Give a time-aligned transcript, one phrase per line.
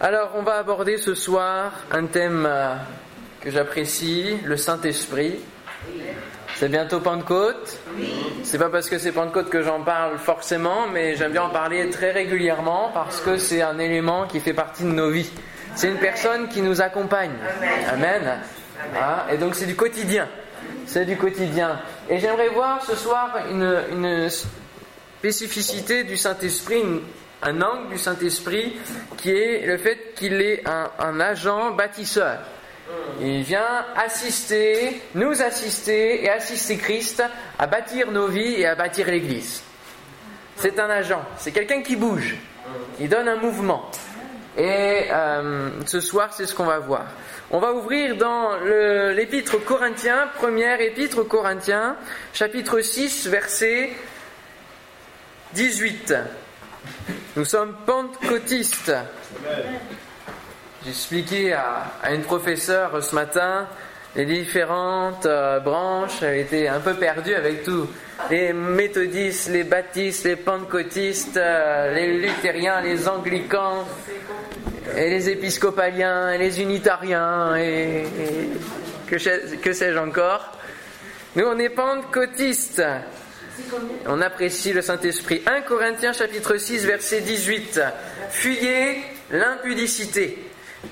[0.00, 2.74] Alors, on va aborder ce soir un thème euh,
[3.40, 5.36] que j'apprécie, le Saint-Esprit.
[6.56, 7.78] C'est bientôt Pentecôte.
[8.42, 11.90] C'est pas parce que c'est Pentecôte que j'en parle forcément, mais j'aime bien en parler
[11.90, 15.30] très régulièrement parce que c'est un élément qui fait partie de nos vies.
[15.76, 17.32] C'est une personne qui nous accompagne.
[17.92, 18.40] Amen.
[18.96, 20.28] Ah, et donc c'est du quotidien.
[20.86, 21.80] C'est du quotidien.
[22.08, 24.28] Et j'aimerais voir ce soir une,
[25.18, 26.82] spécificité du Saint-Esprit,
[27.44, 28.76] un angle du Saint-Esprit
[29.18, 32.38] qui est le fait qu'il est un, agent bâtisseur.
[33.20, 37.22] Il vient assister, nous assister et assister Christ
[37.58, 39.62] à bâtir nos vies et à bâtir l'Église.
[40.56, 42.36] C'est un agent, c'est quelqu'un qui bouge,
[42.96, 43.90] qui donne un mouvement.
[44.56, 47.06] Et euh, ce soir, c'est ce qu'on va voir.
[47.50, 48.56] On va ouvrir dans
[49.12, 51.96] l'épître Corinthiens, première épître Corinthiens,
[52.32, 53.90] chapitre 6, verset
[55.54, 56.14] 18.
[57.36, 58.92] Nous sommes pentecôtistes.
[60.84, 63.66] J'ai expliqué à, à une professeure ce matin
[64.16, 66.22] les différentes euh, branches.
[66.22, 67.88] Elle était un peu perdue avec tout.
[68.30, 73.86] Les méthodistes, les baptistes, les pentecôtistes, euh, les luthériens, les anglicans,
[74.96, 78.04] et les épiscopaliens, les unitariens, et,
[79.06, 79.16] que,
[79.56, 80.52] que sais-je encore.
[81.34, 82.82] Nous, on est pentecôtistes.
[84.06, 85.42] On apprécie le Saint-Esprit.
[85.46, 87.80] 1 Corinthiens chapitre 6 verset 18.
[88.30, 90.38] Fuyez l'impudicité.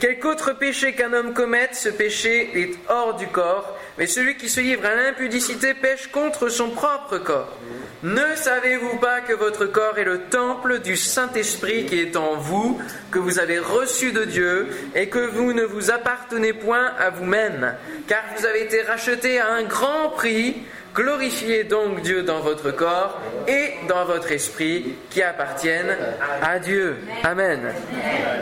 [0.00, 4.48] Quelque autre péché qu'un homme commette, ce péché est hors du corps, mais celui qui
[4.48, 7.58] se livre à l'impudicité pêche contre son propre corps.
[8.02, 12.80] Ne savez-vous pas que votre corps est le temple du Saint-Esprit qui est en vous,
[13.12, 17.74] que vous avez reçu de Dieu, et que vous ne vous appartenez point à vous-même,
[18.08, 20.62] car vous avez été rachetés à un grand prix.
[20.94, 25.96] Glorifiez donc Dieu dans votre corps et dans votre esprit qui appartiennent
[26.42, 26.98] à Dieu.
[27.24, 27.72] Amen.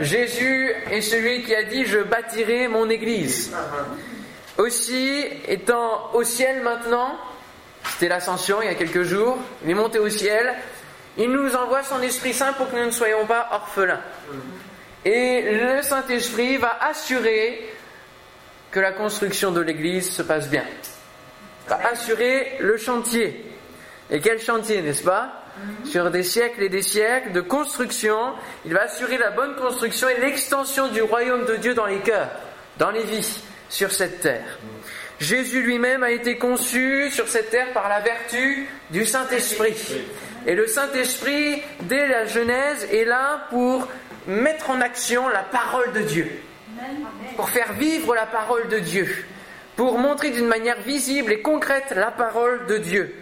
[0.01, 3.53] Jésus est celui qui a dit Je bâtirai mon église.
[4.59, 7.17] Aussi, étant au ciel maintenant,
[7.85, 10.55] c'était l'ascension il y a quelques jours, il est monté au ciel,
[11.17, 14.01] il nous envoie son Esprit Saint pour que nous ne soyons pas orphelins.
[15.05, 17.71] Et le Saint-Esprit va assurer
[18.73, 20.65] que la construction de l'église se passe bien
[21.71, 23.45] va assurer le chantier.
[24.11, 25.45] Et quel chantier, n'est-ce pas
[25.85, 28.19] Sur des siècles et des siècles de construction,
[28.67, 32.31] il va assurer la bonne construction et l'extension du royaume de Dieu dans les cœurs,
[32.79, 34.59] dans les vies, sur cette terre.
[35.21, 39.77] Jésus lui-même a été conçu sur cette terre par la vertu du Saint-Esprit.
[40.47, 43.87] Et le Saint-Esprit, dès la Genèse, est là pour
[44.27, 46.31] mettre en action la parole de Dieu,
[47.37, 49.27] pour faire vivre la parole de Dieu
[49.81, 53.15] pour montrer d'une manière visible et concrète la parole de Dieu.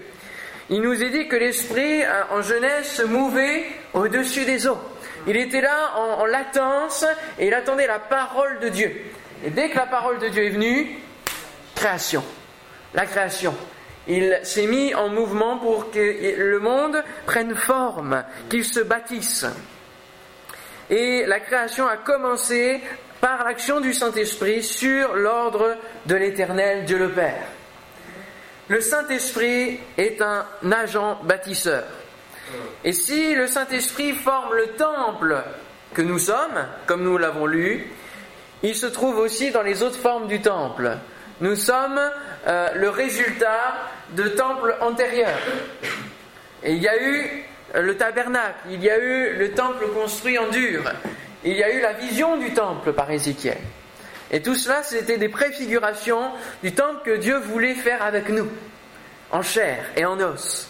[0.70, 3.64] Il nous est dit que l'Esprit, euh, en Genèse, se mouvait
[3.94, 4.80] au-dessus des eaux.
[5.28, 7.04] Il était là en, en latence
[7.38, 8.92] et il attendait la parole de Dieu.
[9.44, 10.98] Et dès que la parole de Dieu est venue,
[11.76, 12.24] création.
[12.92, 13.54] La création.
[14.08, 19.46] Il s'est mis en mouvement pour que le monde prenne forme, qu'il se bâtisse.
[20.90, 22.80] Et la création a commencé
[23.20, 27.46] par l'action du Saint-Esprit sur l'ordre de l'Éternel Dieu le Père.
[28.68, 31.84] Le Saint-Esprit est un agent bâtisseur.
[32.84, 35.42] Et si le Saint-Esprit forme le temple
[35.94, 37.86] que nous sommes, comme nous l'avons lu,
[38.62, 40.98] il se trouve aussi dans les autres formes du temple.
[41.40, 42.00] Nous sommes
[42.46, 43.74] euh, le résultat
[44.10, 45.38] de temples antérieurs.
[46.64, 50.82] Il y a eu le tabernacle, il y a eu le temple construit en dur,
[51.44, 53.58] il y a eu la vision du temple par Ézéchiel.
[54.30, 56.32] Et tout cela, c'était des préfigurations
[56.62, 58.48] du temple que Dieu voulait faire avec nous,
[59.30, 60.68] en chair et en os.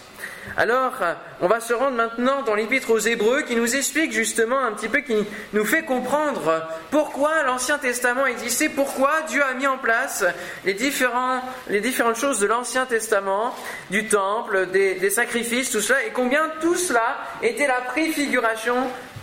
[0.57, 4.59] Alors, euh, on va se rendre maintenant dans l'épître aux Hébreux qui nous explique justement
[4.59, 5.15] un petit peu, qui
[5.53, 10.25] nous fait comprendre pourquoi l'Ancien Testament existait, pourquoi Dieu a mis en place
[10.65, 13.55] les, différentes choses de l'Ancien Testament,
[13.91, 18.75] du temple, des sacrifices, tout cela, et combien tout cela était la préfiguration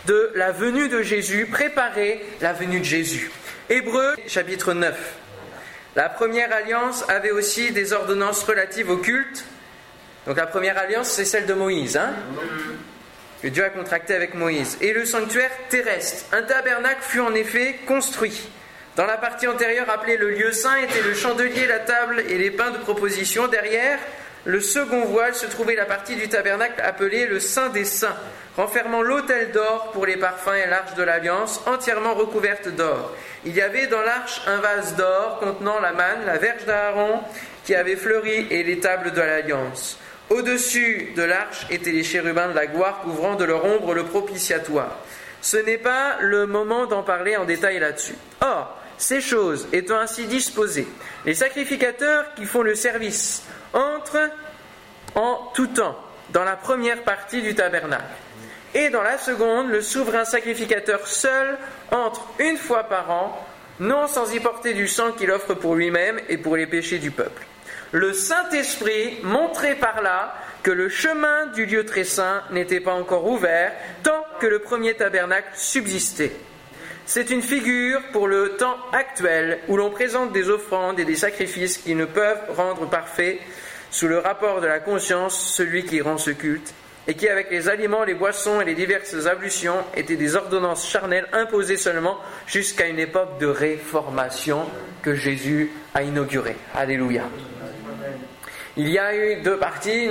[0.06, 3.30] de la venue de Jésus, préparer la venue de Jésus.
[3.68, 4.94] Hébreux chapitre 9.
[5.96, 9.44] La première alliance avait aussi des ordonnances relatives au culte.
[10.26, 12.12] Donc la première alliance, c'est celle de Moïse, hein,
[13.42, 14.78] que Dieu a contractée avec Moïse.
[14.80, 16.24] Et le sanctuaire terrestre.
[16.32, 18.48] Un tabernacle fut en effet construit.
[18.94, 22.50] Dans la partie antérieure appelée le lieu saint était le chandelier, la table et les
[22.50, 23.46] pains de proposition.
[23.48, 23.98] Derrière,
[24.46, 28.16] le second voile se trouvait la partie du tabernacle appelée le Saint des Saints,
[28.56, 33.12] renfermant l'autel d'or pour les parfums et l'arche de l'alliance, entièrement recouverte d'or.
[33.44, 37.20] Il y avait dans l'arche un vase d'or contenant la manne, la verge d'Aaron
[37.64, 39.98] qui avait fleuri et les tables de l'alliance.
[40.30, 44.98] Au-dessus de l'arche étaient les chérubins de la gloire couvrant de leur ombre le propitiatoire.
[45.42, 48.16] ce n'est pas le moment d'en parler en détail là-dessus.
[48.40, 50.88] Or, ces choses étant ainsi disposées,
[51.24, 54.30] les sacrificateurs qui font le service entrent
[55.14, 55.96] en tout temps
[56.30, 58.02] dans la première partie du tabernacle.
[58.76, 61.56] Et dans la seconde, le souverain sacrificateur seul
[61.90, 63.46] entre une fois par an,
[63.80, 67.10] non sans y porter du sang qu'il offre pour lui-même et pour les péchés du
[67.10, 67.42] peuple.
[67.92, 73.26] Le Saint-Esprit montrait par là que le chemin du lieu très saint n'était pas encore
[73.26, 76.32] ouvert tant que le premier tabernacle subsistait.
[77.06, 81.78] C'est une figure pour le temps actuel où l'on présente des offrandes et des sacrifices
[81.78, 83.40] qui ne peuvent rendre parfait
[83.90, 86.74] sous le rapport de la conscience celui qui rend ce culte
[87.08, 91.28] et qui, avec les aliments, les boissons et les diverses ablutions, étaient des ordonnances charnelles
[91.32, 94.66] imposées seulement jusqu'à une époque de réformation
[95.02, 96.56] que Jésus a inaugurée.
[96.74, 97.22] Alléluia.
[98.76, 100.08] Il y a eu deux parties,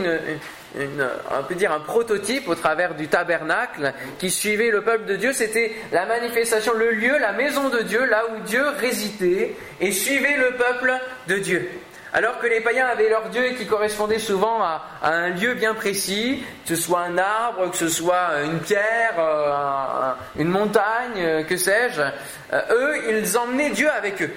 [0.75, 5.33] on peut dire un prototype au travers du tabernacle qui suivait le peuple de Dieu.
[5.33, 10.37] C'était la manifestation, le lieu, la maison de Dieu, là où Dieu résidait et suivait
[10.37, 10.93] le peuple
[11.27, 11.69] de Dieu.
[12.15, 16.41] Alors que les païens avaient leur Dieu qui correspondait souvent à, un lieu bien précis,
[16.63, 21.57] que ce soit un arbre, que ce soit une pierre, euh, une montagne, euh, que
[21.57, 21.99] sais-je,
[22.53, 24.31] euh, eux, ils emmenaient Dieu avec eux,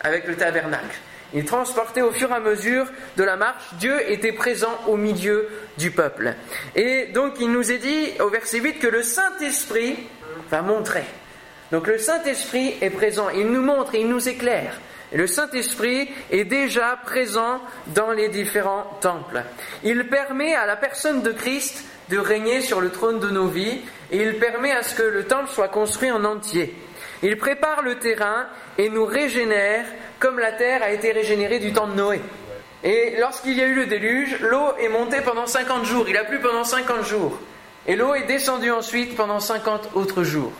[0.00, 0.96] avec le tabernacle.
[1.34, 2.86] Ils transportaient au fur et à mesure
[3.18, 6.34] de la marche, Dieu était présent au milieu du peuple.
[6.74, 9.98] Et donc il nous est dit au verset 8 que le Saint-Esprit
[10.50, 11.04] va montrer.
[11.72, 14.80] Donc le Saint-Esprit est présent, il nous montre, il nous éclaire.
[15.12, 19.42] Et le Saint-Esprit est déjà présent dans les différents temples.
[19.84, 23.80] Il permet à la personne de Christ de régner sur le trône de nos vies
[24.10, 26.74] et il permet à ce que le temple soit construit en entier.
[27.22, 28.46] Il prépare le terrain
[28.78, 29.84] et nous régénère
[30.18, 32.20] comme la terre a été régénérée du temps de Noé.
[32.84, 36.24] Et lorsqu'il y a eu le déluge, l'eau est montée pendant 50 jours, il a
[36.24, 37.38] plu pendant 50 jours.
[37.86, 40.52] Et l'eau est descendue ensuite pendant 50 autres jours.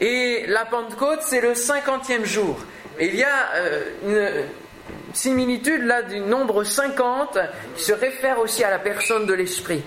[0.00, 2.58] Et la Pentecôte, c'est le 50e jour.
[3.00, 7.38] Il y a euh, une similitude là du nombre 50
[7.76, 9.82] qui se réfère aussi à la personne de l'Esprit.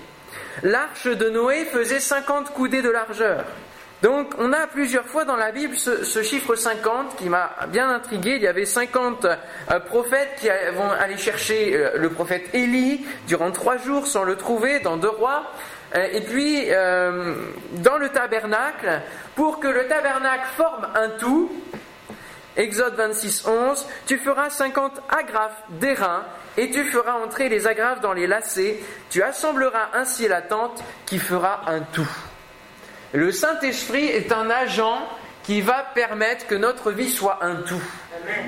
[0.62, 3.44] L'arche de Noé faisait 50 coudées de largeur.
[4.02, 8.36] Donc on a plusieurs fois dans la Bible ce, chiffre 50 qui m'a bien intrigué.
[8.36, 13.50] Il y avait 50 euh, prophètes qui vont aller chercher euh, le prophète Élie durant
[13.52, 15.50] trois jours sans le trouver dans deux rois.
[15.94, 19.00] et puis dans le tabernacle,
[19.34, 21.50] pour que le tabernacle forme un tout,
[22.58, 26.24] Exode 26, 11, tu feras 50 agrafes d'airain
[26.56, 31.20] et tu feras entrer les agrafes dans les lacets, tu assembleras ainsi la tente qui
[31.20, 32.10] fera un tout.
[33.12, 34.98] Le Saint-Esprit est un agent
[35.44, 37.82] qui va permettre que notre vie soit un tout,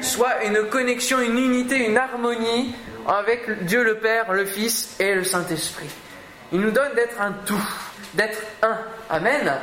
[0.02, 2.74] soit une connexion, une unité, une harmonie
[3.06, 5.88] avec Dieu le Père, le Fils et le Saint-Esprit.
[6.52, 7.68] Il nous donne d'être un tout,
[8.14, 8.76] d'être un.
[9.08, 9.54] Amen.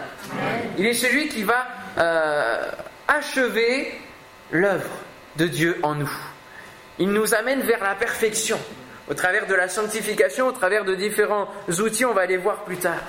[0.78, 1.68] Il est celui qui va
[1.98, 2.72] euh,
[3.10, 3.92] achever
[4.52, 4.90] l'œuvre
[5.36, 6.12] de Dieu en nous.
[7.00, 8.60] Il nous amène vers la perfection,
[9.10, 11.48] au travers de la sanctification, au travers de différents
[11.80, 13.04] outils, on va les voir plus tard.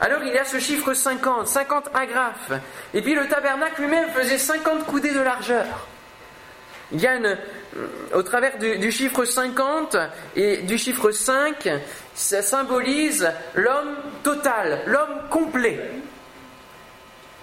[0.00, 2.52] Alors il y a ce chiffre 50, 50 agrafes.
[2.92, 5.86] Et puis le tabernacle lui-même faisait 50 coudées de largeur.
[6.90, 7.36] Il y a euh,
[8.12, 9.96] au travers du, du, chiffre 50
[10.36, 11.68] et du chiffre 5,
[12.14, 15.80] ça symbolise l'homme total, l'homme complet.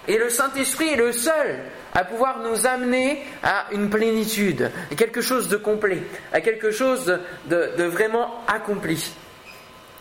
[0.08, 1.60] Et le Saint-Esprit est le seul
[2.00, 7.20] à pouvoir nous amener à une plénitude, à quelque chose de complet, à quelque chose
[7.48, 9.12] de, vraiment accompli.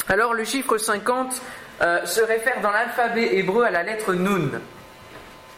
[0.07, 1.43] Alors le chiffre 50
[1.81, 4.61] euh, se réfère dans l'alphabet hébreu à la lettre Nun.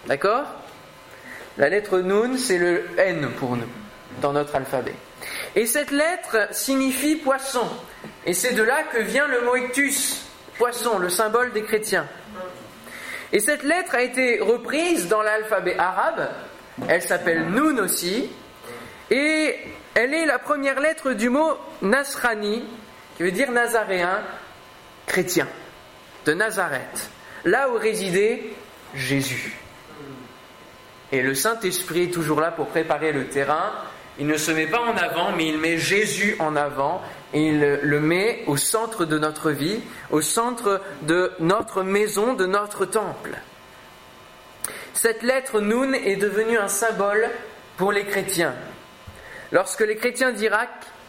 [0.06, 0.44] D'accord?
[1.58, 3.68] La lettre Nun, c'est le N pour nous,
[4.22, 4.94] dans notre alphabet.
[5.56, 7.68] Et cette lettre signifie poisson.
[8.24, 10.24] Et c'est de là que vient le mot ictus,
[10.56, 12.06] poisson, le symbole des chrétiens.
[13.32, 16.28] Et cette lettre a été reprise dans l'alphabet arabe.
[16.88, 18.30] Elle s'appelle Noun aussi.
[19.10, 19.56] Et
[19.94, 22.64] elle est la première lettre du mot Nasrani,
[23.16, 24.20] qui veut dire nazaréen,
[25.06, 25.48] chrétien,
[26.26, 27.10] de Nazareth,
[27.44, 28.42] là où résidait
[28.94, 29.56] Jésus.
[31.12, 33.72] Et le Saint-Esprit est toujours là pour préparer le terrain.
[34.18, 37.02] Il ne se met pas en avant, mais il met Jésus en avant
[37.34, 42.86] il le met au centre de notre vie, au centre de notre maison, de notre
[42.86, 43.38] temple.
[44.94, 47.28] Cette lettre Noun est devenue un symbole
[47.76, 48.54] pour les chrétiens.
[49.52, 50.68] Lorsque les chrétiens d'Irak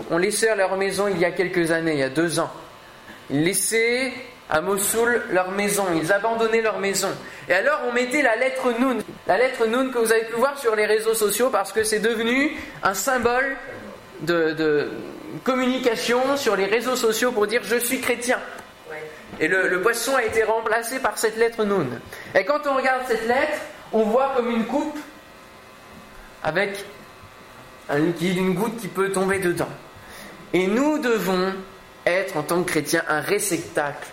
[0.10, 2.52] ont laissé leur maison il y a quelques années, il y a deux ans,
[3.30, 4.14] ils laissaient
[4.50, 7.10] à Mossoul leur maison, ils abandonnaient leur maison.
[7.48, 10.58] Et alors on mettait la lettre Noun, la lettre Noun que vous avez pu voir
[10.58, 13.56] sur les réseaux sociaux parce que c'est devenu un symbole
[14.22, 14.90] de,
[15.44, 18.40] communication sur les réseaux sociaux pour dire je suis chrétien.
[19.40, 21.88] Et le, poisson a été remplacé par cette lettre Nun.
[22.36, 23.58] Et quand on regarde cette lettre,
[23.92, 25.00] on voit comme une coupe
[26.44, 26.86] avec
[27.90, 29.70] un liquide, une goutte qui peut tomber dedans.
[30.54, 31.54] Et nous devons
[32.06, 34.08] être, en tant que chrétiens, un réceptacle,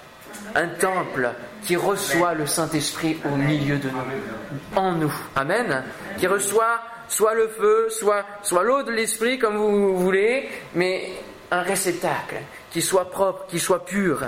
[0.55, 1.31] un temple
[1.63, 5.13] qui reçoit le Saint-Esprit au milieu de nous, en nous.
[5.37, 5.83] Amen.
[6.19, 11.11] Qui reçoit soit le feu, soit, l'eau de l'Esprit, comme vous voulez, mais
[11.51, 12.37] un réceptacle
[12.71, 14.23] qui soit propre, qui soit pur.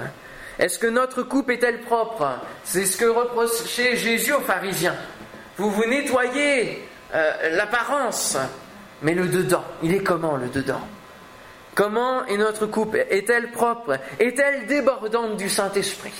[0.59, 2.39] Est-ce que notre coupe est-elle propre?
[2.65, 4.97] C'est ce que reprochait Jésus aux pharisiens.
[5.57, 6.83] Vous vous nettoyez
[7.15, 8.37] euh, l'apparence,
[9.03, 10.81] mais le dedans, il est comment le dedans?
[11.75, 13.99] Comment est notre coupe Est-elle propre?
[14.19, 16.13] Est-elle débordante du Saint-Esprit?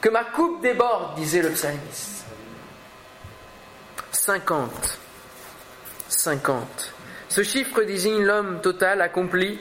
[0.00, 2.24] Que ma coupe déborde, disait le psalmiste.
[4.12, 4.98] 50.
[6.14, 6.92] 50.
[7.28, 9.58] Ce chiffre désigne l'homme total accompli.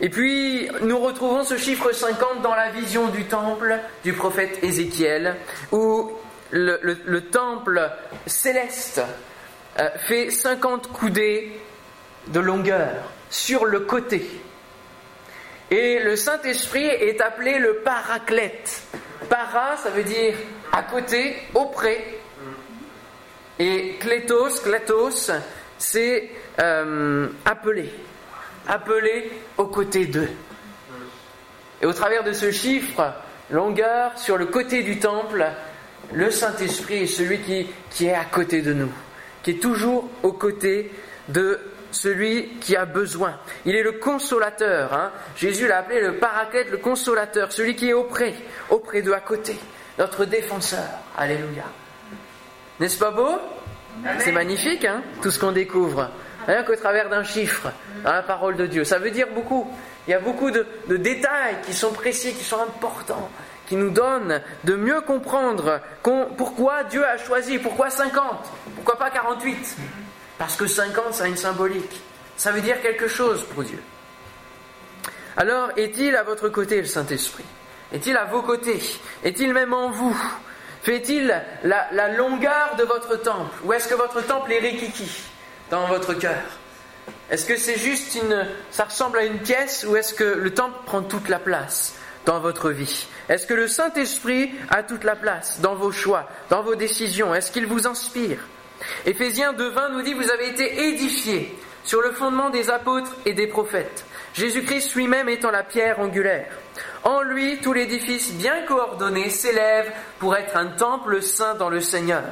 [0.00, 5.36] Et puis, nous retrouvons ce chiffre 50 dans la vision du temple du prophète Ézéchiel,
[5.72, 6.12] où
[6.50, 7.90] le, temple
[8.26, 9.02] céleste
[9.78, 11.60] euh, fait 50 coudées
[12.28, 14.24] de longueur sur le côté.
[15.70, 18.82] Et le Saint-Esprit est appelé le paraclète.
[19.28, 20.34] Para, ça veut dire
[20.72, 22.17] à côté, auprès.
[23.58, 25.30] Et kletos, kletos,
[25.78, 27.90] c'est euh, appelé.
[28.68, 30.28] Appelé aux côtés d'eux.
[31.80, 33.12] Et au travers de ce chiffre,
[33.50, 35.46] longueur, sur le côté du temple,
[36.12, 38.92] le Saint-Esprit est celui qui, est à côté de nous,
[39.42, 40.90] qui est toujours aux côtés
[41.28, 41.58] de
[41.90, 43.34] celui qui a besoin.
[43.64, 44.92] Il est le consolateur.
[44.92, 45.10] Hein.
[45.36, 48.34] Jésus l'a appelé le paraclète, le consolateur, celui qui est auprès,
[48.70, 49.56] auprès de à côté,
[49.98, 50.86] notre défenseur.
[51.16, 51.64] Alléluia.
[52.80, 53.38] N'est-ce pas beau
[54.18, 56.10] C'est magnifique, hein, tout ce qu'on découvre.
[56.46, 57.70] Rien qu'au travers d'un chiffre,
[58.04, 58.84] dans la parole de Dieu.
[58.84, 59.70] Ça veut dire beaucoup.
[60.06, 63.28] Il y a beaucoup de, de détails qui sont précis, qui sont importants,
[63.66, 65.80] qui nous donnent de mieux comprendre
[66.36, 68.24] pourquoi Dieu a choisi, pourquoi 50,
[68.76, 69.76] pourquoi pas 48
[70.38, 72.00] parce que 50, ça a une symbolique.
[72.36, 73.82] Ça veut dire quelque chose pour Dieu.
[75.36, 77.44] Alors, est-il à votre côté le Saint-Esprit?
[77.92, 78.80] Est-il à vos côtés?
[79.24, 80.16] Est-il même en vous?
[80.82, 85.10] Fait-il la, longueur de votre temple Ou est-ce que votre temple est rikiki
[85.70, 86.42] dans votre cœur?
[87.30, 88.46] Est-ce que c'est juste une.
[88.70, 91.94] ça ressemble à une pièce ou est-ce que le temple prend toute la place
[92.24, 93.06] dans votre vie?
[93.28, 97.34] Est-ce que le Saint-Esprit a toute la place dans vos choix, dans vos décisions?
[97.34, 98.38] Est-ce qu'il vous inspire?
[99.04, 101.54] Éphésiens 2.20 nous dit, vous avez été édifiés
[101.84, 104.04] sur le fondement des apôtres et des prophètes,
[104.38, 106.46] Jésus-Christ lui-même étant la pierre angulaire.
[107.02, 109.90] En lui, tout l'édifice bien coordonné s'élève
[110.20, 112.22] pour être un temple saint dans le Seigneur.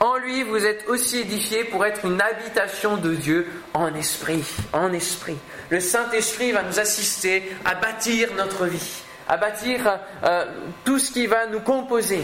[0.00, 4.90] En lui, vous êtes aussi édifiés pour être une habitation de Dieu en esprit, en
[4.94, 5.36] esprit.
[5.68, 10.46] Le Saint-Esprit va nous assister à bâtir notre vie, à bâtir euh,
[10.86, 12.22] tout ce qui va nous composer,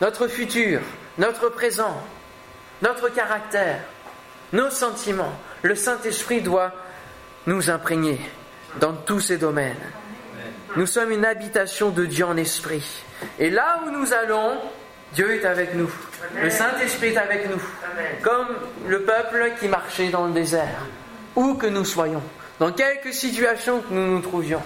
[0.00, 0.80] notre futur,
[1.16, 1.96] notre présent,
[2.82, 3.84] notre caractère,
[4.52, 5.32] nos sentiments.
[5.62, 6.72] Le Saint-Esprit doit
[7.46, 8.20] nous imprégner
[8.80, 9.76] dans tous ces domaines.
[10.76, 13.04] Nous sommes une habitation de Dieu en esprit.
[13.38, 14.58] Et là où nous allons,
[15.12, 15.90] Dieu est avec nous.
[16.42, 17.62] Le Saint-Esprit est avec nous.
[18.22, 18.48] Comme
[18.86, 20.86] le peuple qui marchait dans le désert.
[21.36, 22.22] Où que nous soyons,
[22.58, 24.62] dans quelque situation que nous nous trouvions,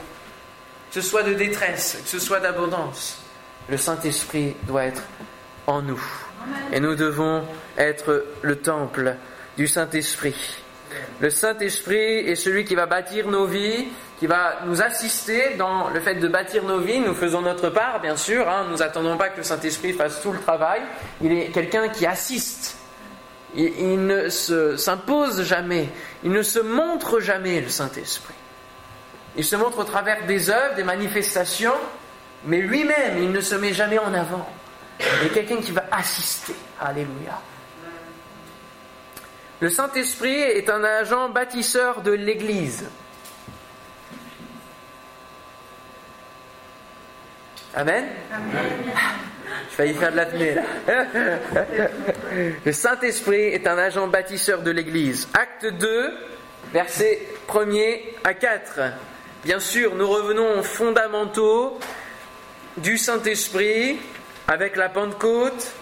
[0.90, 3.22] que ce soit de détresse, que ce soit d'abondance,
[3.68, 5.02] le Saint-Esprit doit être
[5.66, 6.02] en nous.
[6.72, 7.44] Et nous devons
[7.76, 9.16] être le temple
[9.56, 10.62] du Saint-Esprit.
[11.20, 13.88] Le Saint-Esprit est celui qui va bâtir nos vies,
[14.18, 17.00] qui va nous assister dans le fait de bâtir nos vies.
[17.00, 18.48] Nous faisons notre part, bien sûr.
[18.48, 18.66] Hein.
[18.70, 20.82] Nous n'attendons pas que le Saint-Esprit fasse tout le travail.
[21.22, 22.76] Il est quelqu'un qui assiste.
[23.54, 25.88] Il, il ne s'impose jamais.
[26.24, 28.34] Il ne se montre jamais, le Saint-Esprit.
[29.36, 31.74] Il se montre au travers des œuvres, des manifestations,
[32.46, 34.48] mais lui-même, il ne se met jamais en avant.
[35.00, 36.54] Il a quelqu'un qui va assister.
[36.80, 37.38] Alléluia.
[39.60, 42.84] Le Saint-Esprit est un agent bâtisseur de l'Église.
[47.74, 48.04] Amen.
[49.70, 50.62] Je failli faire de l'apnée là.
[52.64, 55.28] Le Saint-Esprit est un agent bâtisseur de l'Église.
[55.32, 56.12] Acte 2,
[56.72, 58.80] versets 1er à 4.
[59.44, 61.78] Bien sûr, nous revenons aux fondamentaux
[62.76, 63.98] du Saint-Esprit
[64.48, 65.72] avec la Pentecôte,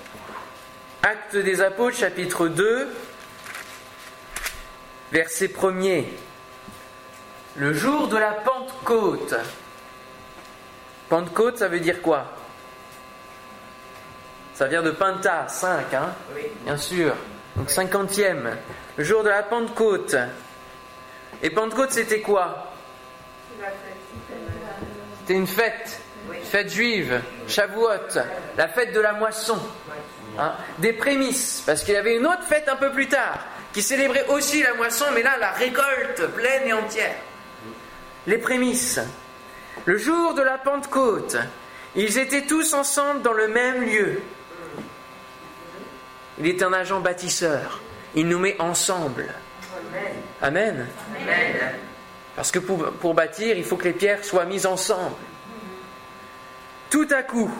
[1.02, 2.88] Acte des Apôtres, chapitre 2,
[5.12, 6.04] verset 1er.
[7.56, 9.34] Le jour de la Pentecôte.
[11.08, 12.24] Pentecôte, ça veut dire quoi?
[14.54, 16.14] Ça vient de Penta, 5, hein?
[16.34, 16.42] Oui.
[16.64, 17.14] Bien sûr.
[17.56, 18.56] Donc cinquantième.
[18.96, 20.16] Le jour de la Pentecôte.
[21.42, 22.72] Et Pentecôte, c'était quoi?
[25.20, 26.00] C'était une fête
[26.42, 27.88] fête juive, Shavuot,
[28.56, 29.58] la fête de la moisson,
[30.38, 33.38] hein, des prémices, parce qu'il y avait une autre fête un peu plus tard,
[33.74, 37.16] qui célébrait aussi la moisson, mais là la récolte pleine et entière.
[38.26, 39.00] Les prémices.
[39.84, 41.36] Le jour de la Pentecôte,
[41.96, 44.22] ils étaient tous ensemble dans le même lieu.
[46.38, 47.80] Il est un agent bâtisseur.
[48.14, 49.26] Il nous met ensemble.
[50.40, 50.86] Amen.
[52.36, 55.16] Parce que pour, pour, bâtir, il faut que les pierres soient mises ensemble.
[56.90, 57.50] Tout à coup,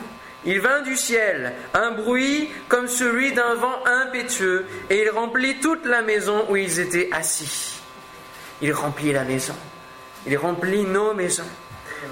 [0.46, 5.86] il vint du ciel un bruit comme celui d'un vent impétueux, et il remplit toute
[5.86, 7.80] la maison où ils étaient assis.
[8.60, 9.54] Il remplit la maison.
[10.26, 11.48] Il remplit nos maisons.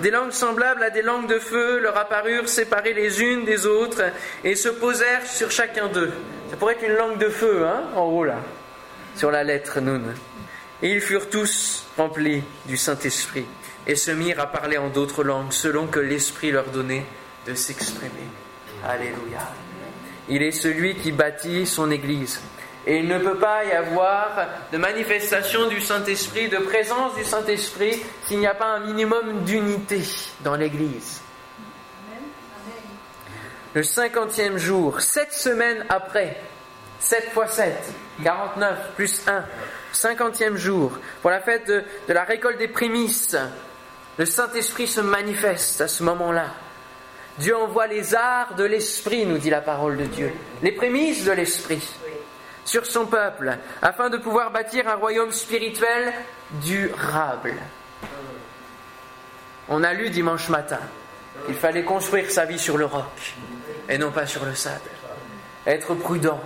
[0.01, 4.03] Des langues semblables à des langues de feu leur apparurent séparées les unes des autres
[4.43, 6.13] et se posèrent sur chacun d'eux.
[6.51, 8.39] Ça pourrait être une langue de feu, hein, en haut là,
[9.17, 10.03] sur la lettre Nun.
[10.83, 13.47] Et ils furent tous remplis du Saint-Esprit
[13.87, 17.05] et se mirent à parler en d'autres langues selon que l'Esprit leur donnait
[17.47, 18.29] de s'exprimer.
[18.85, 19.49] Alléluia.
[20.29, 22.41] Il est celui qui bâtit son Église.
[22.87, 24.31] Et il ne peut pas y avoir
[24.73, 30.03] de manifestation du Saint-Esprit, de présence du Saint-Esprit, s'il n'y a pas un minimum d'unité
[30.41, 31.21] dans l'Église.
[33.75, 36.37] Le cinquantième jour, sept semaines après,
[37.03, 37.75] 7 fois 7,
[38.23, 39.45] 49 plus 1,
[39.93, 43.37] cinquantième jour, pour la fête de, de la récolte des prémices,
[44.19, 46.47] le Saint-Esprit se manifeste à ce moment-là.
[47.39, 51.33] Dieu envoie les arts de l'Esprit, nous dit la parole de Dieu, les prémices de
[51.33, 51.97] l'Esprit
[52.65, 56.13] sur son peuple, afin de pouvoir bâtir un royaume spirituel
[56.63, 57.55] durable.
[59.69, 60.81] On a lu dimanche matin
[61.47, 63.35] qu'il fallait construire sa vie sur le roc
[63.89, 64.81] et non pas sur le sable.
[65.67, 66.41] Être prudent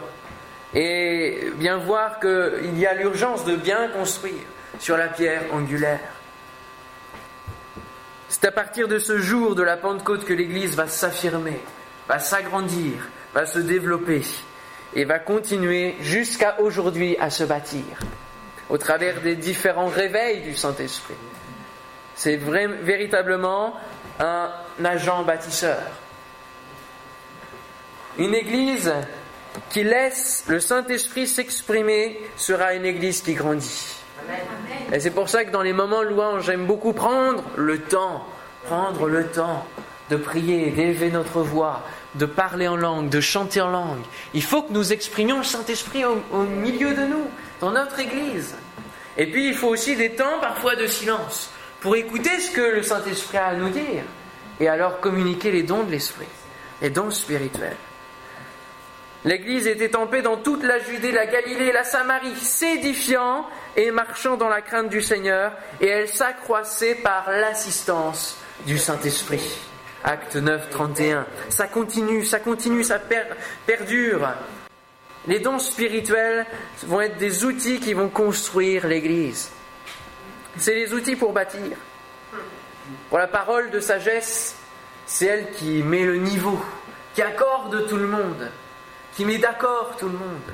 [0.74, 4.44] et bien voir qu'il y a l'urgence de bien construire
[4.78, 6.00] sur la pierre angulaire.
[8.28, 11.60] C'est à partir de ce jour de la Pentecôte que l'Église va s'affirmer,
[12.08, 14.22] va s'agrandir, va se développer
[14.94, 17.84] et va continuer jusqu'à aujourd'hui à se bâtir
[18.68, 21.14] au travers des différents réveils du Saint-Esprit.
[22.14, 23.74] C'est véritablement
[24.18, 24.50] un
[24.84, 25.82] agent bâtisseur.
[28.18, 28.92] Une église
[29.70, 33.95] qui laisse le Saint-Esprit s'exprimer sera une église qui grandit.
[34.92, 38.24] Et c'est pour ça que dans les moments louanges, j'aime beaucoup prendre le temps,
[38.64, 39.66] prendre le temps
[40.10, 41.82] de prier, d'élever notre voix,
[42.14, 44.02] de parler en langue, de chanter en langue.
[44.34, 47.26] Il faut que nous exprimions le Saint-Esprit au, milieu de nous,
[47.60, 48.54] dans notre Église.
[49.16, 52.82] Et puis il faut aussi des temps parfois de silence pour écouter ce que le
[52.82, 54.04] Saint-Esprit a à nous dire
[54.60, 56.26] et alors communiquer les dons de l'Esprit,
[56.80, 57.76] les dons spirituels.
[59.24, 64.36] L'Église était en paix dans toute la Judée, la Galilée la Samarie, s'édifiant et marchant
[64.36, 69.58] dans la crainte du Seigneur, et elle s'accroissait par l'assistance du Saint-Esprit.
[70.04, 71.26] Acte 9, 31.
[71.48, 73.00] Ça continue, ça continue, ça
[73.66, 74.28] perdure.
[75.26, 76.46] Les dons spirituels
[76.84, 79.50] vont être des outils qui vont construire l'Église.
[80.56, 81.76] C'est les outils pour bâtir.
[83.08, 84.54] Pour la parole de sagesse,
[85.04, 86.60] c'est elle qui met le niveau,
[87.14, 88.50] qui accorde tout le monde,
[89.16, 90.52] qui met d'accord tout le monde.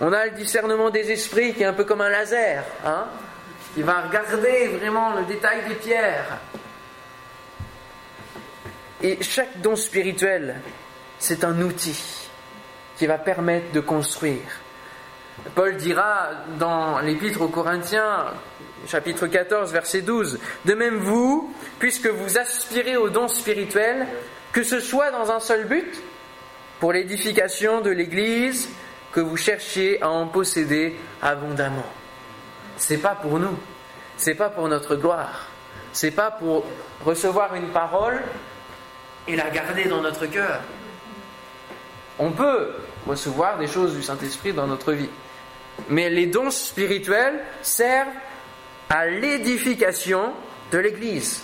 [0.00, 3.06] On a le discernement des esprits qui est un peu comme un laser, hein,
[3.74, 6.40] qui va regarder vraiment le détail des pierres,
[9.04, 10.56] et chaque don spirituel,
[11.18, 12.26] c'est un outil
[12.96, 14.40] qui va permettre de construire.
[15.54, 18.28] Paul dira dans l'épître aux Corinthiens,
[18.86, 24.06] chapitre 14, verset 12, De même vous, puisque vous aspirez au don spirituel,
[24.52, 26.02] que ce soit dans un seul but,
[26.80, 28.68] pour l'édification de l'Église,
[29.14, 31.86] que vous cherchiez à en posséder abondamment.
[32.76, 33.56] C'est pas pour nous,
[34.16, 35.46] c'est pas pour notre gloire,
[35.92, 36.64] c'est pas pour
[37.04, 38.20] recevoir une parole
[39.28, 40.60] et la garder dans notre cœur.
[42.18, 42.72] On peut
[43.06, 45.10] recevoir des choses du Saint-Esprit dans notre vie.
[45.88, 48.08] Mais les dons spirituels servent
[48.88, 50.32] à l'édification
[50.72, 51.42] de l'Église.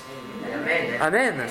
[1.00, 1.46] Amen.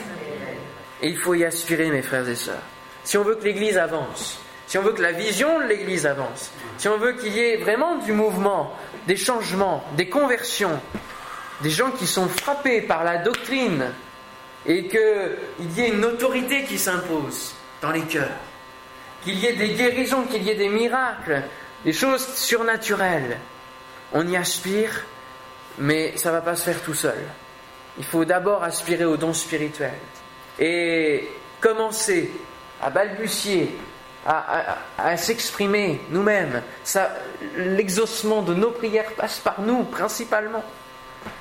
[1.02, 2.62] Et il faut y aspirer, mes frères et sœurs.
[3.10, 6.52] Si on veut que l'Église avance, si on veut que la vision de l'Église avance,
[6.78, 8.72] si on veut qu'il y ait vraiment du mouvement,
[9.08, 10.80] des changements, des conversions,
[11.62, 13.86] des gens qui sont frappés par la doctrine
[14.68, 18.38] et qu'il y ait une autorité qui s'impose dans les cœurs,
[19.24, 21.42] qu'il y ait des guérisons, qu'il y ait des miracles,
[21.86, 23.40] des choses surnaturelles.
[24.14, 25.04] On y aspire,
[25.80, 27.18] mais ça ne va pas se faire tout seul.
[27.98, 29.98] Il faut d'abord aspirer aux dons spirituels
[30.60, 31.28] et
[31.60, 32.30] commencer
[32.82, 33.78] à balbutier,
[34.26, 36.62] à, s'exprimer nous-mêmes.
[37.56, 40.64] L'exaucement de nos prières passe par nous principalement.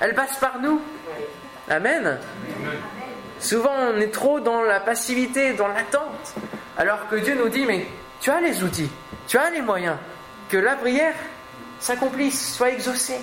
[0.01, 0.81] Elle passe par nous.
[1.68, 2.18] Amen.
[3.40, 6.35] Souvent, on est trop dans la passivité, dans l'attente.
[6.77, 7.87] Alors que Dieu nous dit, mais
[8.20, 8.90] tu as les outils,
[9.27, 9.96] tu as les moyens,
[10.48, 11.14] que la prière
[11.79, 13.20] s'accomplisse, soit exaucée.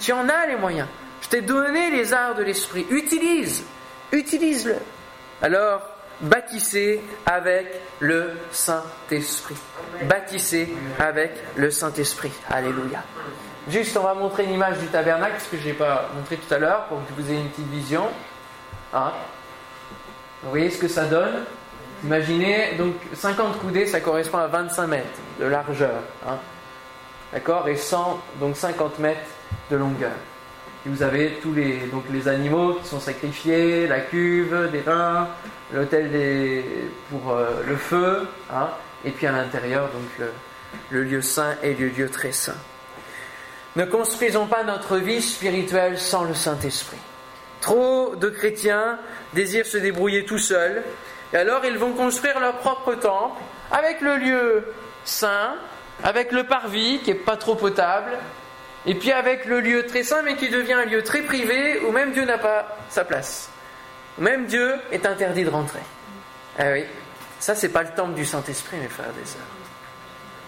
[0.00, 0.88] Tu en as les moyens.
[1.22, 2.86] Je t'ai donné les arts de l'esprit.
[2.90, 3.64] Utilise,
[4.12, 4.76] utilise-le.
[5.42, 7.66] Alors, bâtissez avec
[8.00, 9.56] le Saint-Esprit.
[10.04, 12.32] Bâtissez avec le Saint-Esprit.
[12.50, 13.02] Alléluia.
[13.68, 16.52] Juste, on va montrer une image du tabernacle, ce que je n'ai pas montré tout
[16.52, 18.04] à l'heure, pour que vous ayez une petite vision.
[18.92, 19.12] Hein
[20.42, 21.44] vous voyez ce que ça donne?
[22.04, 26.02] Imaginez, donc 50 coudées, ça correspond à 25 mètres de largeur.
[26.28, 26.36] Hein
[27.32, 27.66] D'accord?
[27.66, 29.20] Et 100, donc 50 mètres
[29.70, 30.12] de longueur.
[30.86, 35.28] Et vous avez tous les, donc les animaux qui sont sacrifiés, la cuve, des vins,
[35.72, 36.10] l'hôtel
[37.10, 38.68] pour euh, le feu, hein
[39.04, 40.30] et puis à l'intérieur, donc le,
[40.90, 42.56] le lieu saint et le lieu très saint.
[43.76, 47.00] Ne construisons pas notre vie spirituelle sans le Saint-Esprit.
[47.60, 48.98] Trop de chrétiens
[49.32, 50.82] désirent se débrouiller tout seuls,
[51.32, 53.40] et alors ils vont construire leur propre temple
[53.72, 54.64] avec le lieu
[55.04, 55.54] saint,
[56.02, 58.12] avec le parvis qui n'est pas trop potable,
[58.86, 61.92] et puis avec le lieu très saint mais qui devient un lieu très privé où
[61.92, 63.50] même Dieu n'a pas sa place.
[64.18, 65.80] Où même Dieu est interdit de rentrer.
[66.58, 66.84] Ah oui,
[67.40, 69.40] ça c'est pas le temple du Saint-Esprit mes frères et sœurs.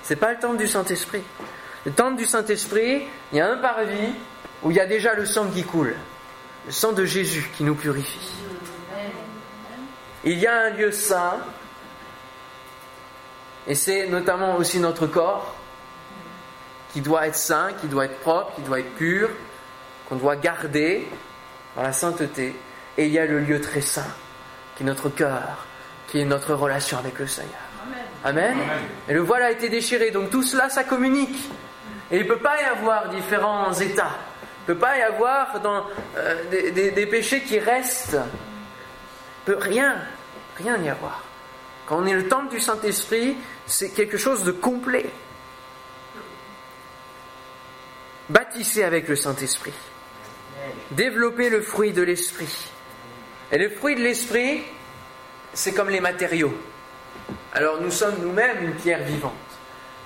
[0.03, 1.23] C'est pas le temple du Saint-Esprit.
[1.85, 4.13] Le temple du Saint-Esprit, il y a un parvis
[4.63, 5.95] où il y a déjà le sang qui coule,
[6.67, 8.33] le sang de Jésus qui nous purifie.
[10.25, 11.39] Il y a un lieu saint,
[13.69, 15.55] et c'est notamment aussi notre corps,
[16.97, 19.29] qui doit être saint, qui doit être propre, qui doit être pur,
[20.09, 21.07] qu'on doit garder
[21.77, 22.57] dans la sainteté.
[22.97, 24.15] Et il y a le lieu très saint,
[24.75, 25.67] qui est notre cœur,
[26.09, 27.61] qui est notre relation avec le Seigneur.
[28.25, 28.57] Amen.
[29.11, 31.51] Et le voile a été déchiré, donc tout cela, ça communique.
[32.11, 34.17] Et il ne peut pas y avoir différents états.
[34.67, 35.85] Il ne peut pas y avoir dans,
[36.17, 38.17] euh, des, péchés qui restent.
[38.17, 39.97] Il peut rien,
[40.57, 41.23] rien y avoir.
[41.85, 45.11] Quand on est le temple du Saint-Esprit, c'est quelque chose de complet.
[48.29, 49.73] Bâtissez avec le Saint-Esprit.
[50.91, 52.71] Développez le fruit de l'Esprit.
[53.53, 54.63] Et le fruit de l'Esprit,
[55.53, 56.55] c'est comme les matériaux.
[57.53, 59.33] Alors nous sommes nous-mêmes une pierre vivante.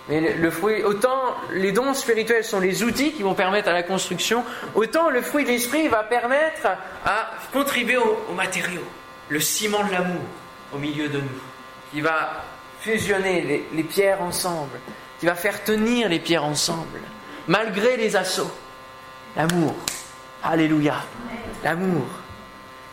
[0.09, 3.83] Mais le fruit, autant les dons spirituels sont les outils qui vont permettre à la
[3.83, 6.67] construction, autant le fruit de l'esprit va permettre
[7.05, 8.87] à contribuer aux, matériaux,
[9.29, 10.23] le ciment de l'amour
[10.75, 11.41] au milieu de nous,
[11.93, 12.45] qui va
[12.81, 14.79] fusionner les, pierres ensemble,
[15.21, 17.01] qui va faire tenir les pierres ensemble,
[17.51, 18.51] malgré les assauts.
[19.37, 19.75] L'amour.
[20.43, 20.95] Alléluia.
[21.65, 22.07] L'amour.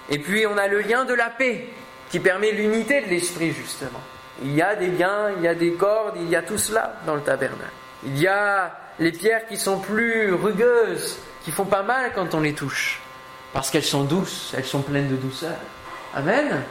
[0.10, 1.70] Et puis on a le lien de la paix,
[2.10, 4.02] qui permet l'unité de l'esprit, justement.
[4.42, 7.00] Il y a des liens, il y a des cordes, il y a tout cela
[7.06, 7.72] dans le tabernacle.
[8.04, 12.42] Il y a les pierres qui sont plus rugueuses, qui font pas mal quand on
[12.42, 13.00] les touche,
[13.54, 15.58] parce qu'elles sont douces, elles sont pleines de douceur.
[16.16, 16.64] Amen.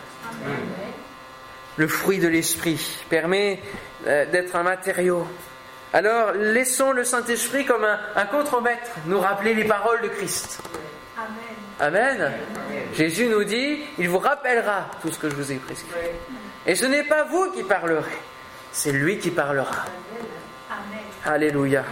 [1.77, 3.61] Le fruit de l'esprit permet
[4.07, 5.27] euh, d'être un matériau.
[5.97, 10.61] Alors laissons le Saint-Esprit comme un, un contremaître nous rappeler les paroles de Christ.
[11.81, 12.21] Amen.
[12.21, 12.33] Amen.
[12.93, 15.89] Jésus nous dit, il vous rappellera tout ce que je vous ai prescrit.
[16.67, 18.19] Et ce n'est pas vous qui parlerez,
[18.73, 19.87] c'est lui qui parlera.
[21.25, 21.83] Alléluia.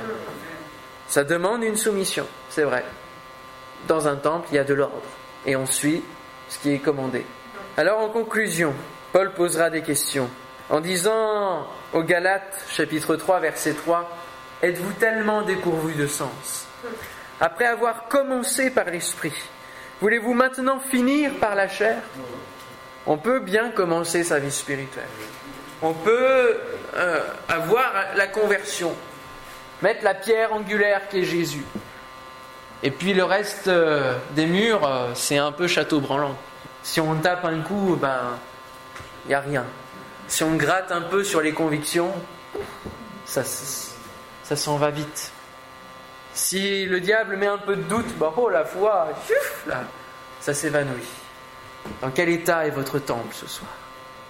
[1.09, 2.85] Ça demande une soumission, c'est vrai.
[3.89, 5.01] Dans un temple, il y a de l'ordre.
[5.47, 6.05] Et on suit
[6.51, 7.25] ce qui est commandé.
[7.79, 8.75] Alors en conclusion,
[9.15, 10.29] Paul posera des questions.
[10.71, 14.11] En disant aux Galates, chapitre 3, verset 3,
[14.63, 16.67] Êtes-vous tellement dépourvus de sens
[17.41, 19.35] Après avoir commencé par l'esprit,
[20.01, 21.99] voulez-vous maintenant finir par la chair
[23.07, 25.05] on peut bien commencer sa vie spirituelle.
[25.83, 26.57] On peut
[26.97, 28.95] euh, avoir la conversion,
[29.83, 31.65] mettre la pierre angulaire qui est Jésus.
[32.83, 36.37] Et puis le reste euh, des murs, euh, c'est un peu château branlant.
[36.83, 38.39] Si on tape un coup, ben,
[39.27, 39.65] il n'y a rien.
[40.29, 42.13] Si on gratte un peu sur les convictions,
[43.25, 45.33] ça, ça s'en va vite.
[46.33, 49.11] Si le diable met un peu de doute, ben, oh la foi,
[50.41, 51.09] ça s'évanouit.
[52.01, 53.71] Dans quel état est votre temple ce soir?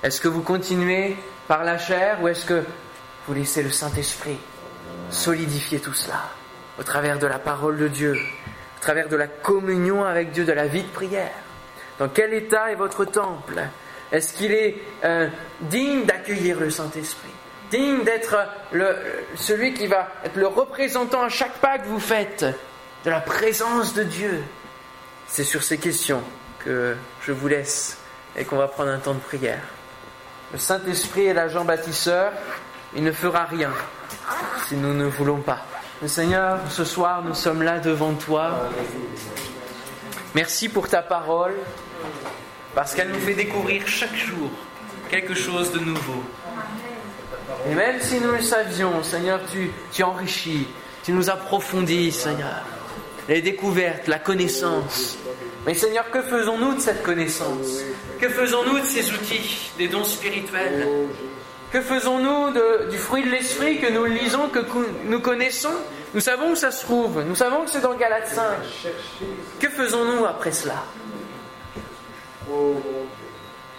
[0.02, 1.16] Est-ce que vous continuez
[1.48, 2.62] par la chair ou est-ce que
[3.26, 4.36] vous laissez le Saint-Esprit
[5.10, 6.20] solidifier tout cela
[6.78, 10.52] au travers de la parole de Dieu, au travers de la communion avec Dieu, de
[10.52, 11.32] la vie de prière?
[11.98, 13.62] Dans quel état est votre temple?
[14.12, 15.28] Est-ce qu'il est, euh,
[15.60, 17.30] digne d'accueillir le Saint-Esprit?
[17.70, 18.36] Digne d'être
[19.34, 22.44] celui qui va être le représentant à chaque pas que vous faites
[23.04, 24.42] de la présence de Dieu?
[25.26, 26.22] C'est sur ces questions
[26.64, 27.98] que je vous laisse
[28.36, 29.62] et qu'on va prendre un temps de prière.
[30.52, 32.32] Le Saint-Esprit est l'agent bâtisseur,
[32.94, 33.72] il ne fera rien
[34.68, 35.60] si nous ne voulons pas.
[36.06, 38.68] Seigneur, ce soir, nous sommes là devant toi.
[40.34, 41.54] Merci pour ta parole.
[42.74, 44.50] Parce qu'elle nous fait découvrir chaque jour
[45.10, 46.22] quelque chose de nouveau.
[47.70, 50.66] Et même si nous le savions, Seigneur, tu, tu enrichis,
[51.04, 52.64] tu nous approfondis, Seigneur,
[53.28, 55.18] les découvertes, la connaissance.
[55.66, 57.80] Mais Seigneur, que faisons-nous de cette connaissance?
[58.20, 60.86] Que faisons-nous de ces outils, des dons spirituels?
[61.72, 62.52] Que faisons-nous
[62.90, 64.60] du fruit de l'esprit que nous lisons, que
[65.06, 65.72] nous connaissons?
[66.12, 68.44] Nous savons où ça se trouve, nous savons que c'est dans Galate 5.
[69.58, 70.84] Que faisons-nous après cela?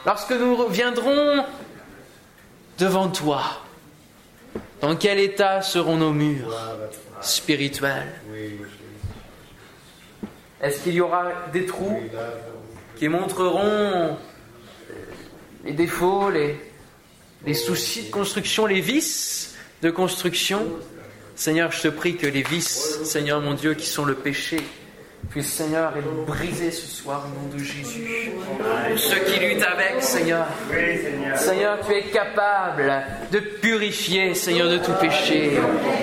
[0.05, 1.45] Lorsque nous reviendrons
[2.77, 3.43] devant toi,
[4.81, 6.55] dans quel état seront nos murs
[7.21, 8.11] spirituels?
[10.61, 12.01] Est-ce qu'il y aura des trous
[12.97, 14.17] qui montreront
[15.63, 16.59] les défauts, les,
[17.45, 20.61] les soucis de construction, les vices de construction?
[21.35, 24.57] Seigneur, je te prie que les vices, Seigneur mon Dieu, qui sont le péché,
[25.29, 28.31] puisse, Seigneur, être brisé ce soir au nom de Jésus.
[28.95, 30.47] Ceux qui luttent avec, Seigneur.
[31.35, 35.51] Seigneur, tu es capable de purifier, Seigneur, de tout péché.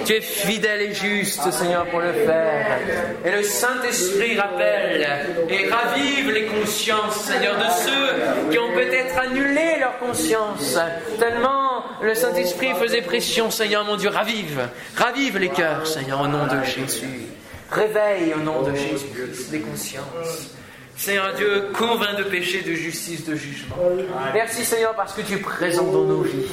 [0.04, 2.78] Tu es fidèle et juste, Seigneur, pour le faire.
[3.24, 5.06] Et le Saint-Esprit rappelle
[5.48, 10.78] et ravive les consciences, Seigneur, de ceux qui ont peut-être annulé leur conscience.
[11.18, 14.68] Tellement le Saint-Esprit faisait pression, Seigneur, mon Dieu, ravive.
[14.96, 17.06] Ravive les cœurs, Seigneur, au nom de Jésus.
[17.72, 19.06] Réveille au nom de Jésus
[19.50, 20.54] les consciences.
[20.96, 23.76] Seigneur Dieu, convainc de péché, de justice, de jugement.
[24.34, 26.46] Merci Seigneur parce que tu es présent dans nos vies.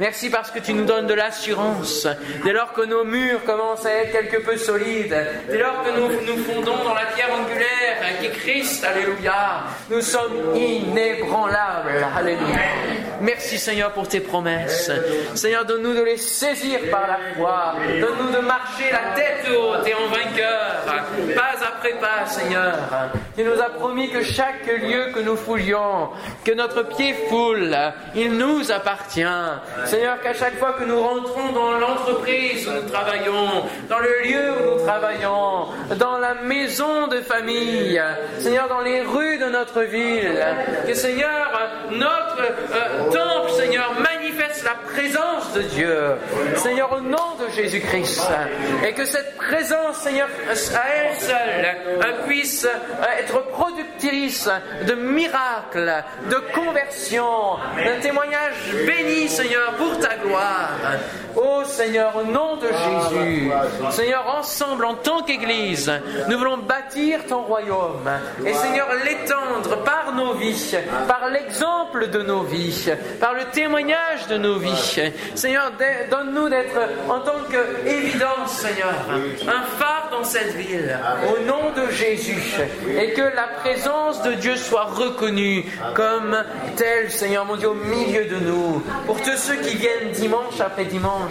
[0.00, 2.08] Merci parce que tu nous donnes de l'assurance.
[2.44, 5.16] Dès lors que nos murs commencent à être quelque peu solides,
[5.48, 10.00] dès lors que nous nous fondons dans la pierre angulaire qui est Christ, Alléluia, nous
[10.00, 12.06] sommes inébranlables.
[12.16, 12.58] Alléluia.
[13.20, 14.90] Merci Seigneur pour tes promesses.
[15.34, 17.74] Seigneur, donne-nous de les saisir par la foi.
[18.00, 22.76] Donne-nous de marcher la tête haute et en vainqueur, pas après pas, Seigneur.
[23.36, 26.10] Tu nous as promis que chaque lieu que nous foulions,
[26.44, 27.76] que notre pied foule,
[28.14, 29.24] il nous appartient.
[29.86, 34.52] Seigneur, qu'à chaque fois que nous rentrons dans l'entreprise où nous travaillons, dans le lieu
[34.52, 38.00] où nous travaillons, dans la maison de famille,
[38.38, 40.44] Seigneur, dans les rues de notre ville,
[40.86, 43.92] que Seigneur, notre euh, temple, Seigneur,
[44.34, 45.98] manifeste la présence de Dieu.
[46.56, 48.22] Seigneur, au nom de Jésus-Christ.
[48.86, 52.66] Et que cette présence, Seigneur, à elle seule, puisse
[53.18, 54.48] être productrice
[54.86, 58.54] de miracles, de conversion, d'un témoignage
[58.86, 60.70] béni, Seigneur, pour ta gloire.
[61.36, 63.50] Ô Seigneur, au nom de Jésus,
[63.90, 65.90] Seigneur, ensemble en tant qu'Église,
[66.28, 68.08] nous voulons bâtir ton royaume.
[68.44, 70.76] Et Seigneur, l'étendre par nos vies,
[71.08, 75.00] par l'exemple de nos vies, par le témoignage de nos vies.
[75.34, 75.72] Seigneur,
[76.10, 78.94] donne-nous d'être en tant qu'évidence, Seigneur,
[79.42, 82.54] un phare dans cette ville, au nom de Jésus.
[82.96, 86.36] Et que la présence de Dieu soit reconnue comme
[86.76, 88.82] telle, Seigneur mon Dieu, au milieu de nous.
[89.06, 91.23] Pour tous ceux qui viennent dimanche après dimanche,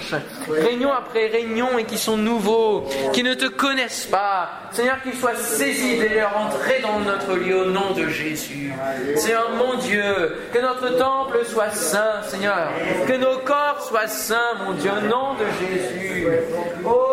[0.49, 4.49] réunion après réunion et qui sont nouveaux, qui ne te connaissent pas.
[4.71, 8.73] Seigneur, qu'ils soient saisis de leur entrée dans notre lieu au nom de Jésus.
[9.15, 12.69] Seigneur mon Dieu, que notre temple soit saint, Seigneur.
[13.07, 16.27] Que nos corps soient saints, mon Dieu, au nom de Jésus.
[16.85, 17.12] Oh